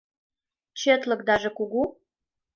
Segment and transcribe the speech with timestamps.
[0.79, 1.83] —Четлыкдаже кугу?